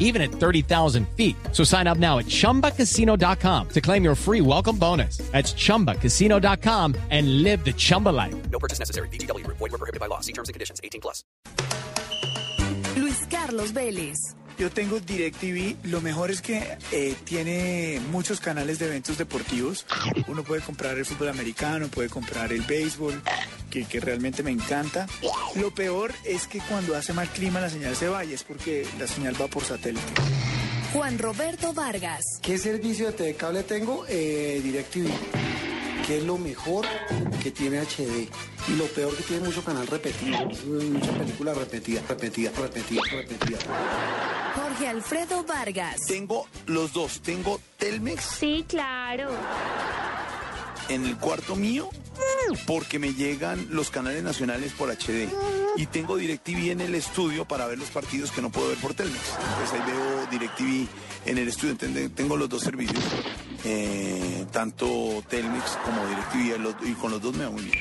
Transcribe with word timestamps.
even 0.00 0.20
at 0.20 0.32
30,000 0.32 1.06
feet. 1.16 1.36
So 1.52 1.62
sign 1.62 1.86
up 1.86 1.98
now 1.98 2.18
at 2.18 2.26
chumbacasino.com 2.26 3.68
to 3.68 3.80
claim 3.80 4.02
your 4.02 4.16
free 4.16 4.40
welcome 4.40 4.76
bonus. 4.76 5.18
That's 5.30 5.54
chumbacasino.com 5.54 6.96
and 7.10 7.44
live 7.44 7.64
the 7.64 7.72
Chumba 7.72 8.08
life. 8.08 8.34
No 8.50 8.58
purchase 8.58 8.80
necessary. 8.80 9.08
BGW. 9.08 9.46
Void 9.46 9.60
were 9.60 9.78
prohibited 9.78 10.00
by 10.00 10.06
law. 10.06 10.18
See 10.20 10.32
terms 10.32 10.48
and 10.48 10.54
conditions. 10.54 10.80
18 10.82 11.00
plus. 11.00 11.22
Luis 12.96 13.26
Carlos 13.30 13.72
Vélez. 13.72 14.34
Yo 14.60 14.68
tengo 14.68 15.00
DirecTV. 15.00 15.76
Lo 15.84 16.02
mejor 16.02 16.30
es 16.30 16.42
que 16.42 16.62
eh, 16.92 17.14
tiene 17.24 17.98
muchos 18.10 18.40
canales 18.40 18.78
de 18.78 18.88
eventos 18.88 19.16
deportivos. 19.16 19.86
Uno 20.28 20.42
puede 20.42 20.60
comprar 20.60 20.98
el 20.98 21.06
fútbol 21.06 21.28
americano, 21.28 21.88
puede 21.88 22.10
comprar 22.10 22.52
el 22.52 22.60
béisbol, 22.60 23.22
que, 23.70 23.84
que 23.86 24.00
realmente 24.00 24.42
me 24.42 24.50
encanta. 24.50 25.06
Lo 25.54 25.70
peor 25.72 26.12
es 26.24 26.46
que 26.46 26.58
cuando 26.60 26.96
hace 26.96 27.12
mal 27.12 27.28
clima 27.28 27.60
la 27.60 27.70
señal 27.70 27.96
se 27.96 28.08
vaya, 28.08 28.34
es 28.34 28.42
porque 28.44 28.86
la 28.98 29.06
señal 29.06 29.40
va 29.40 29.46
por 29.48 29.64
satélite. 29.64 30.04
Juan 30.92 31.18
Roberto 31.18 31.72
Vargas. 31.72 32.20
¿Qué 32.42 32.58
servicio 32.58 33.06
de 33.06 33.12
TV 33.12 33.34
cable 33.36 33.62
tengo? 33.62 34.04
Eh, 34.08 34.60
DirecTV. 34.62 35.08
¿Qué 36.06 36.18
es 36.18 36.24
lo 36.24 36.36
mejor 36.38 36.84
que 37.42 37.52
tiene 37.52 37.78
HD? 37.78 38.28
Y 38.68 38.76
lo 38.76 38.86
peor 38.86 39.14
que 39.16 39.22
tiene 39.22 39.44
mucho 39.46 39.62
canal 39.64 39.86
repetido. 39.86 40.38
Muchas 40.66 41.16
películas 41.16 41.56
repetidas, 41.56 42.08
repetidas, 42.08 42.56
repetidas, 42.56 43.10
repetidas. 43.12 43.62
Jorge 44.56 44.88
Alfredo 44.88 45.44
Vargas. 45.44 46.00
Tengo 46.08 46.48
los 46.66 46.92
dos. 46.92 47.20
Tengo 47.22 47.60
Telmex 47.78 48.24
Sí, 48.24 48.64
claro. 48.68 49.30
en 50.88 51.06
el 51.06 51.16
cuarto 51.18 51.54
mío 51.54 51.88
porque 52.66 52.98
me 52.98 53.14
llegan 53.14 53.66
los 53.70 53.90
canales 53.90 54.22
nacionales 54.22 54.72
por 54.72 54.90
HD. 54.90 55.28
Y 55.76 55.86
tengo 55.86 56.16
DirecTV 56.16 56.70
en 56.72 56.80
el 56.80 56.94
estudio 56.94 57.46
para 57.46 57.66
ver 57.66 57.78
los 57.78 57.88
partidos 57.90 58.32
que 58.32 58.42
no 58.42 58.50
puedo 58.50 58.68
ver 58.68 58.78
por 58.78 58.94
Telmex. 58.94 59.22
Entonces 59.52 59.80
ahí 59.80 59.92
veo 59.92 60.26
DirecTV 60.30 60.88
en 61.26 61.38
el 61.38 61.48
estudio. 61.48 61.76
Tengo 62.14 62.36
los 62.36 62.48
dos 62.48 62.62
servicios. 62.62 63.02
eh, 63.64 64.46
tanto 64.52 65.22
Telmex 65.28 65.78
como 65.84 66.06
DirecTV. 66.06 66.88
Y 66.88 66.92
con 66.94 67.10
los 67.12 67.22
dos 67.22 67.34
me 67.36 67.44
va 67.44 67.50
muy 67.50 67.62
bien. 67.62 67.78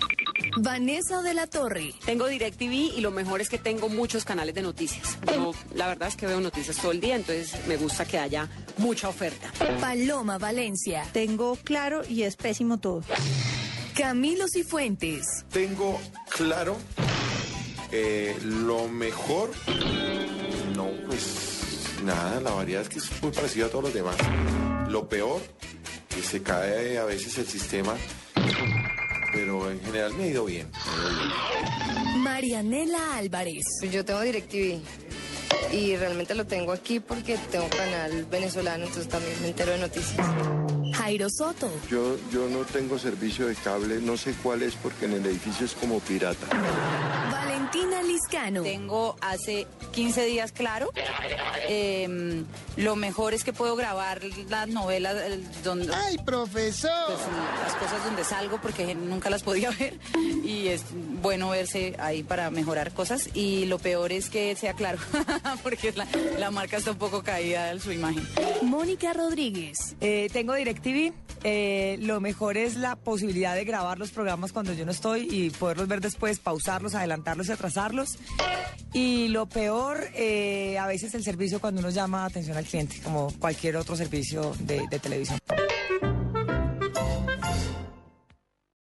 Vanessa 0.57 1.21
de 1.21 1.33
la 1.33 1.47
Torre. 1.47 1.93
Tengo 2.05 2.27
DirecTV 2.27 2.97
y 2.97 3.01
lo 3.01 3.11
mejor 3.11 3.41
es 3.41 3.49
que 3.49 3.57
tengo 3.57 3.89
muchos 3.89 4.25
canales 4.25 4.55
de 4.55 4.61
noticias. 4.61 5.17
Yo, 5.27 5.53
la 5.75 5.87
verdad 5.87 6.07
es 6.09 6.15
que 6.15 6.27
veo 6.27 6.39
noticias 6.39 6.77
todo 6.77 6.91
el 6.91 6.99
día, 7.01 7.15
entonces 7.15 7.55
me 7.67 7.77
gusta 7.77 8.05
que 8.05 8.17
haya 8.17 8.49
mucha 8.77 9.09
oferta. 9.09 9.51
Paloma 9.79 10.37
Valencia. 10.37 11.05
Tengo 11.11 11.55
claro 11.63 12.01
y 12.07 12.23
es 12.23 12.35
pésimo 12.35 12.77
todo. 12.79 13.03
Camilo 14.00 14.45
Cifuentes. 14.47 15.44
Tengo 15.52 16.00
claro 16.30 16.78
eh, 17.92 18.33
lo 18.45 18.88
mejor. 18.88 19.52
No, 20.73 20.89
pues 21.05 21.97
nada, 22.05 22.39
la 22.39 22.52
variedad 22.52 22.83
es 22.83 22.88
que 22.88 23.00
es 23.00 23.22
muy 23.22 23.31
parecido 23.33 23.67
a 23.67 23.70
todos 23.70 23.83
los 23.83 23.94
demás. 23.94 24.16
Lo 24.88 25.09
peor, 25.09 25.42
que 26.08 26.22
se 26.22 26.42
cae 26.42 26.97
a 26.97 27.03
veces 27.03 27.38
el 27.39 27.47
sistema, 27.47 27.94
pero 29.33 29.70
en 29.70 29.81
general 29.81 30.14
me 30.14 30.23
ha 30.23 30.27
ido 30.27 30.45
bien. 30.45 30.72
me 30.72 30.80
ha 30.80 31.11
ido 31.11 32.03
bien. 32.05 32.23
Marianela 32.23 33.17
Álvarez. 33.17 33.66
Yo 33.92 34.05
tengo 34.05 34.22
DirecTV 34.22 34.80
y 35.71 35.95
realmente 35.95 36.35
lo 36.35 36.45
tengo 36.45 36.71
aquí 36.71 36.99
porque 36.99 37.37
tengo 37.51 37.69
canal 37.69 38.25
venezolano, 38.25 38.85
entonces 38.85 39.09
también 39.09 39.39
me 39.41 39.49
entero 39.49 39.71
de 39.71 39.79
noticias. 39.79 40.27
Jairo 40.93 41.30
Soto. 41.30 41.71
Yo, 41.89 42.17
yo 42.31 42.49
no 42.49 42.59
tengo 42.65 42.97
servicio 42.97 43.47
de 43.47 43.55
cable, 43.55 44.02
no 44.02 44.17
sé 44.17 44.33
cuál 44.43 44.63
es 44.63 44.75
porque 44.75 45.05
en 45.05 45.13
el 45.13 45.25
edificio 45.25 45.65
es 45.65 45.73
como 45.73 45.99
pirata. 45.99 46.47
Valentina 47.71 48.02
Liscano. 48.02 48.63
Tengo 48.63 49.15
hace 49.21 49.67
15 49.91 50.25
días 50.25 50.52
claro. 50.52 50.91
Em, 51.67 52.45
lo 52.77 52.95
mejor 52.95 53.33
es 53.33 53.43
que 53.43 53.53
puedo 53.53 53.75
grabar 53.75 54.21
las 54.49 54.67
novelas 54.69 55.15
el- 55.23 55.45
donde... 55.63 55.93
¡Ay, 55.93 56.17
profesor! 56.25 56.89
pues, 57.08 57.19
las 57.63 57.75
cosas 57.75 58.03
donde 58.05 58.23
salgo 58.23 58.59
porque 58.61 58.95
nunca 58.95 59.29
las 59.29 59.43
podía 59.43 59.69
ver 59.79 59.99
y 60.43 60.67
es 60.69 60.83
bueno 61.21 61.49
verse 61.49 61.95
ahí 61.99 62.23
para 62.23 62.49
mejorar 62.49 62.91
cosas 62.91 63.29
y 63.35 63.65
lo 63.65 63.77
peor 63.77 64.11
es 64.11 64.29
que 64.29 64.55
sea 64.55 64.73
claro 64.73 64.97
porque 65.63 65.91
la, 65.93 66.08
la 66.39 66.49
marca 66.52 66.77
está 66.77 66.91
un 66.91 66.97
poco 66.97 67.21
caída 67.23 67.71
en 67.71 67.79
su 67.79 67.91
imagen. 67.91 68.27
Mónica 68.63 69.13
Rodríguez. 69.13 69.95
Eh, 70.02 70.27
tengo 70.33 70.53
DirecTV. 70.55 71.13
Eh, 71.44 71.98
lo 72.02 72.20
mejor 72.20 72.58
es 72.58 72.76
la 72.76 72.95
posibilidad 72.95 73.55
de 73.55 73.64
grabar 73.66 73.98
los 73.98 74.11
programas 74.11 74.52
cuando 74.52 74.73
yo 74.73 74.86
no 74.86 74.92
estoy 74.92 75.27
y 75.30 75.50
poderlos 75.50 75.88
ver 75.88 76.02
después, 76.02 76.39
pausarlos, 76.39 76.95
adelantarlos 76.95 77.48
y 77.48 77.52
atrasarlos. 77.52 78.17
Y 78.94 79.27
lo 79.30 79.48
peor, 79.48 80.08
eh, 80.16 80.77
a 80.77 80.88
veces 80.88 81.14
el 81.14 81.23
servicio 81.23 81.60
cuando 81.60 81.80
uno 81.80 81.89
llama 81.89 82.26
atención 82.26 82.58
al 82.58 82.66
cliente, 82.66 83.00
como 83.04 83.32
cualquier 83.39 83.77
otro 83.77 83.95
servicio 83.95 84.54
de, 84.60 84.88
de 84.89 85.00
televisión. 85.00 85.39